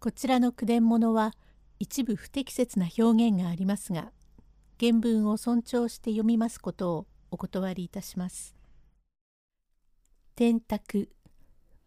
[0.00, 1.34] こちらの句伝物は
[1.78, 4.12] 一部不適切な表現がありますが
[4.80, 8.56] 原文を尊重して読みますことをお断りいたします。
[10.36, 11.10] 天卓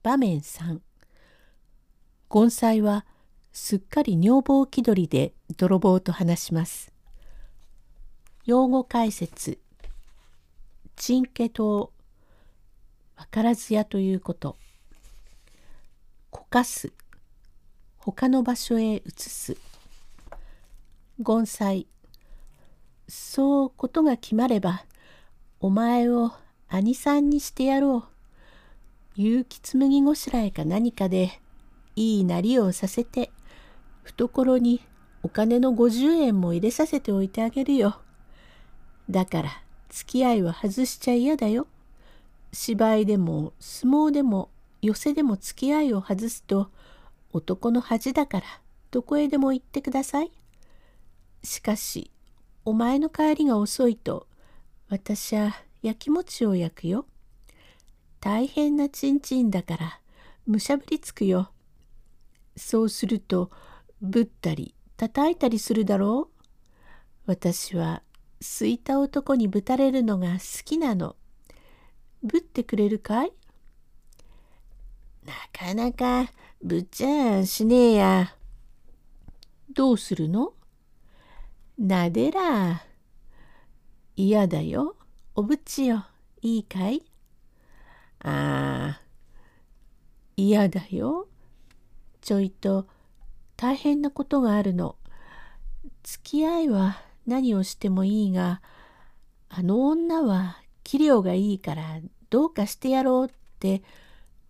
[0.04, 0.80] 場面3
[2.32, 3.08] 権斎は
[3.52, 6.94] すっかり女房気取りで泥棒と話します。
[8.46, 9.58] 用語解説。
[10.96, 11.90] チンケ島
[13.16, 14.56] 分からずやということ。
[16.30, 16.94] こかす。
[18.06, 19.56] 他の場所へ移す。
[21.26, 21.88] 権斎
[23.08, 24.84] そうことが決まれば
[25.62, 26.34] お前を
[26.68, 28.04] 兄さんにしてやろ
[29.16, 29.22] う。
[29.22, 31.40] 結城紬ごしらえか何かで
[31.96, 33.32] いいなりをさせて
[34.02, 34.82] 懐に
[35.22, 38.02] お金の50円も入れさせておいてあげるよ。
[39.10, 39.50] だから
[39.88, 41.68] 付き合いは外しちゃ嫌だよ。
[42.52, 44.50] 芝居でも相撲でも
[44.82, 46.70] 寄せでも付き合いを外すと
[47.34, 48.46] 男の恥だから
[48.92, 50.32] どこへでも行ってください。
[51.44, 52.12] しかし
[52.64, 54.28] お前の帰りが遅いと
[54.88, 57.06] 私はやきもちを焼くよ。
[58.22, 60.00] 大変なちんちんだから
[60.46, 61.52] むしゃぶりつくよ。
[62.56, 63.50] そうすると
[64.02, 66.44] ぶったり叩いたりするだろう。
[67.26, 68.04] 私は
[68.40, 71.16] すいた男にぶたれるのが好きなの。
[72.22, 73.34] ぶってくれるかい？
[75.26, 76.32] なかなか
[76.66, 78.36] ぶっちゃんしねえや。
[79.74, 80.54] どうするの？
[81.78, 82.84] なでら。
[84.16, 84.96] 嫌だよ。
[85.36, 86.06] おぶちよ。
[86.42, 87.04] いいかい？
[88.20, 89.02] ああ。
[90.38, 91.28] 嫌だよ。
[92.22, 92.88] ちょいと
[93.58, 94.96] 大変なことがあるの。
[96.04, 98.62] 付き合いは何をしてもいいが、
[99.50, 102.00] あの女は器量がいいから
[102.30, 103.84] どうかしてやろうって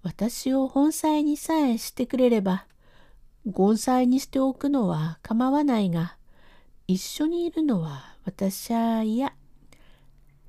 [0.04, 2.68] 私を本妻にさえしてくれれば、
[3.46, 6.17] 盆栽にしておくのは構わないが、
[6.88, 9.33] 一緒にいるのは私は嫌。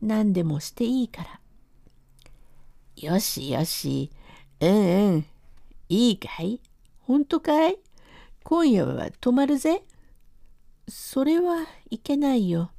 [0.03, 1.41] 何でもしていいから。
[2.97, 4.11] よしよし、
[4.61, 5.27] うんうん、
[5.89, 6.61] いいかい？
[7.01, 7.79] 本当かい？
[8.43, 9.85] 今夜は泊まるぜ。
[10.89, 12.73] それはいけないよ。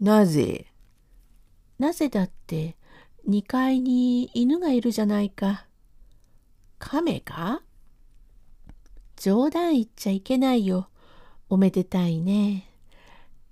[0.00, 0.66] なぜ？
[1.78, 2.76] なぜだって、
[3.28, 5.66] 2階に犬がいるじゃないか。
[6.78, 7.62] 亀か？
[9.16, 10.88] 冗談言っちゃいけないよ。
[11.48, 12.70] おめでたいね。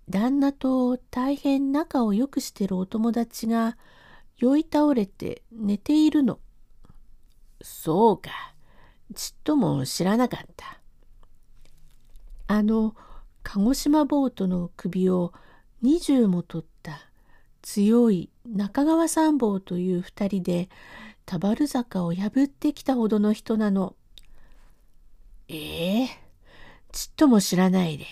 [0.08, 3.76] 旦那と大変仲を良くしてるお友達が
[4.36, 6.38] 酔い倒れて寝ているの。
[7.60, 8.30] そうか。
[9.14, 10.80] ちっとも知らなかった。
[12.46, 12.94] あの
[13.42, 15.32] 鹿児島ボートの首を
[15.82, 16.73] 20も取った
[17.64, 20.68] 強い中川三坊という二人で
[21.24, 23.96] 田原坂を破ってきたほどの人なの。
[25.48, 26.08] ええー、
[26.92, 28.04] ちっとも知らないで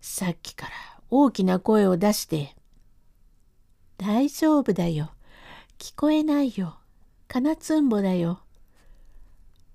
[0.00, 0.72] さっきから
[1.10, 2.56] 大きな声を出して
[3.98, 5.12] 「大丈夫だよ
[5.78, 6.78] 聞こえないよ
[7.26, 8.40] 金つんぼだよ」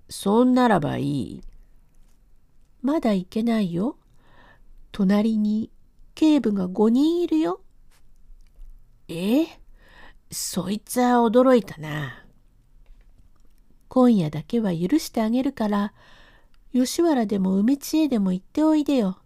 [0.09, 1.44] そんならばいい。
[2.81, 3.95] まだいけないよ。
[4.91, 5.72] 隣に
[6.13, 7.61] 警部が5人いるよ。
[9.13, 9.47] え？
[10.31, 12.25] そいつは驚いたな。
[13.88, 15.94] 今夜だけは許してあげるから、
[16.74, 19.19] 吉原でも梅知恵でも行っておいでよ。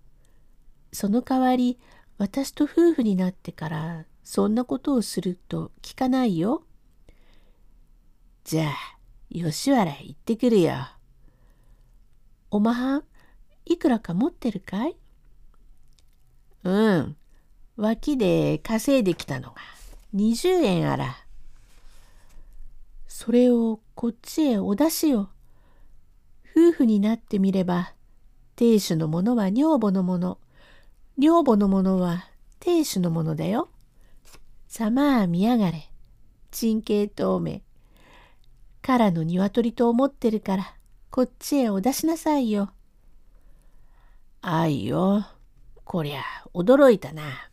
[0.92, 1.80] その代わり、
[2.18, 6.64] 私と夫婦になってから、そんなことをすると聞かないよ。
[8.44, 8.74] じゃあ、
[9.32, 10.74] 吉原行ってくるよ。
[12.52, 13.04] おまはん、
[13.66, 14.98] いくらか持ってるかい？
[16.64, 17.16] うん。
[17.78, 19.56] 脇で稼いできたのが
[20.18, 21.16] 20円あら。
[23.08, 25.30] それをこっちへお出しよ。
[26.56, 27.94] 夫婦になってみれば、
[28.56, 30.40] 亭主のものは女房のもの、
[31.20, 32.26] 女房のものは
[32.60, 33.70] 亭主のものだよ。
[34.68, 35.90] さまあ見やがれ。
[36.50, 37.62] 鎮慶透明。
[38.82, 40.76] からの鶏と思ってるから、
[41.12, 42.72] こっちへお出しなさいよ。
[44.42, 45.26] あいよ。
[45.84, 47.47] こりゃ驚いたな。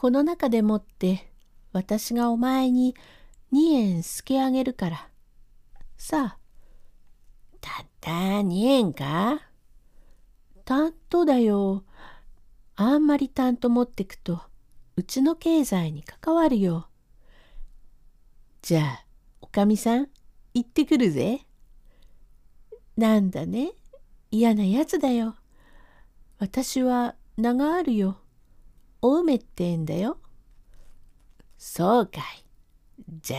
[0.00, 1.28] この中でもって
[1.72, 2.94] 私がお前に
[3.52, 5.08] 2円すけあげるから。
[5.96, 6.38] さあ。
[7.60, 9.40] たった2円か？
[10.64, 11.82] 担当だよ。
[12.76, 14.40] あんまり担当持ってくと
[14.94, 16.86] うちの経済に関わるよ。
[18.62, 19.04] じゃあ、
[19.40, 20.06] おかみさん、
[20.54, 21.44] 行ってくるぜ。
[22.96, 23.72] なんだね、
[24.30, 25.34] 嫌なやつだよ。
[26.38, 28.20] 私は名があるよ。
[29.00, 30.18] お梅ってんだよ。
[31.56, 32.44] そうかい。
[33.22, 33.38] じゃ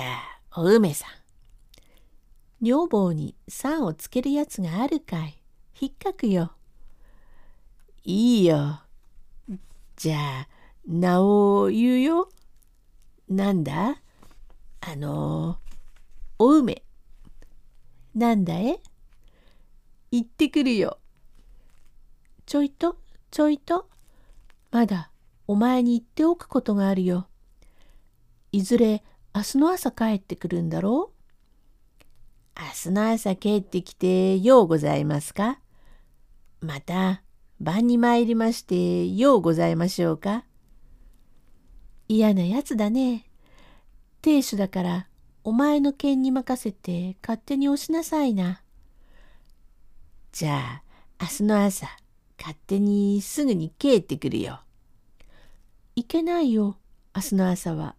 [0.52, 1.10] あ、お梅さん。
[2.62, 5.42] 女房にさんをつけるやつがあるかい。
[5.80, 6.52] 引っかくよ。
[8.04, 8.82] いいよ。
[9.96, 10.48] じゃあ、
[10.88, 12.30] 名を言うよ。
[13.30, 14.02] なんだ？
[14.82, 15.60] あの、
[16.38, 16.84] お梅。
[18.16, 18.80] なんだえ
[20.12, 20.98] 行ってくるよ。
[22.46, 22.98] ちょいと、
[23.30, 23.90] ちょいと。
[24.72, 25.09] まだ
[25.50, 27.28] お前に言っておくことがあるよ。
[28.52, 29.02] いずれ
[29.34, 31.12] 明日の朝帰ってくるんだろ
[32.56, 32.60] う？
[32.62, 35.60] 明日の朝帰ってきてようございますか？
[36.62, 37.24] また
[37.60, 40.46] 晩に参りましてようございましょうか？
[42.08, 43.26] 嫌なやつだね。
[44.22, 45.08] 亭主だから
[45.44, 48.62] お前の剣に任せて勝手に押しなさいな。
[50.32, 50.84] じゃあ
[51.20, 51.88] 明日の朝
[52.38, 54.60] 勝手にすぐに帰ってくるよ。
[56.00, 56.78] いけないよ
[57.14, 57.94] 明日の朝は。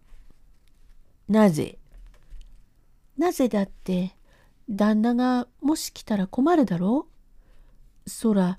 [1.29, 1.77] なぜ？
[3.15, 4.15] なぜだって
[4.67, 7.05] 旦那がもし来たら困るだろ
[8.07, 8.09] う？
[8.09, 8.57] そら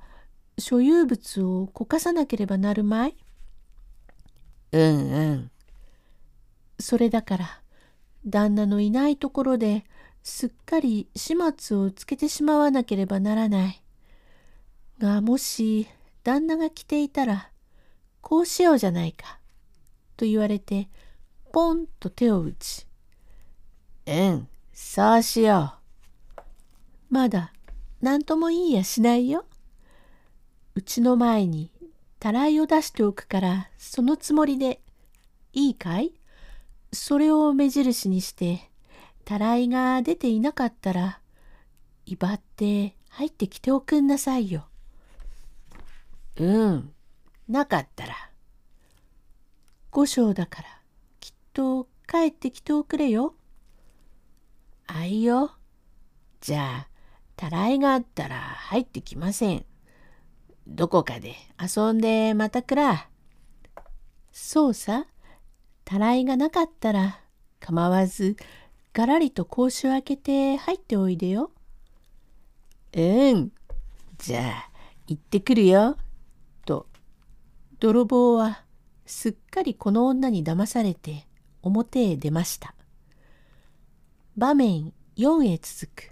[0.59, 3.17] 所有物をこかさなければなるまい？
[4.71, 5.51] うんうん
[6.79, 7.63] それだから
[8.25, 9.85] 旦那のいないところで
[10.23, 13.83] すっかり始末をつけてしまわなければならない。
[15.01, 15.89] がもし
[16.23, 17.51] 旦那が来ていたら
[18.23, 19.39] こうしようじゃないか
[20.17, 20.89] と言われて
[21.53, 22.87] ポンと手を打ち
[24.07, 25.75] 「うんそうしよ
[26.39, 26.41] う」
[27.13, 27.53] まだ
[28.01, 29.45] 何とも言いやしないよ。
[30.75, 31.71] うちの前に
[32.19, 34.81] たらいを出しておくからそのつもりで
[35.53, 36.15] いいかい？
[36.93, 38.71] それを目印にして
[39.27, 41.21] たらいが出ていなかったら
[42.07, 44.67] 威張って入ってきておくんなさいよ。
[46.37, 46.95] うん、
[47.49, 48.15] なかったら。
[49.91, 50.69] 五章だから
[51.21, 53.35] きっと帰ってきておくれよ。
[54.87, 55.53] あいよ。
[56.41, 56.89] じゃあ、
[57.37, 59.65] たらいがあったら入ってきません。
[60.67, 63.09] どこかで遊んでまたくら。
[64.31, 65.07] そうさ。
[65.85, 67.21] たらいがなかったら
[67.61, 68.37] 構わず
[68.93, 71.51] がらりと格子を開けて入っておいでよ。
[72.95, 73.53] うん。
[74.19, 74.71] じゃあ
[75.07, 75.97] 行ってくるよ。
[77.83, 78.63] 泥棒は
[79.07, 81.27] すっかりこの女に騙されて
[81.63, 82.77] 表へ出ました。
[84.37, 86.12] 場面4へ続く。